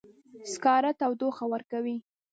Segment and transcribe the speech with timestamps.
[0.51, 1.97] سکاره تودوخه ورکوي